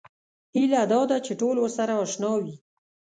هیله 0.55 0.81
دا 0.91 1.01
ده 1.09 1.17
چې 1.25 1.33
ټول 1.41 1.55
ورسره 1.59 1.93
اشنا 2.03 2.31
وي. 2.43 2.55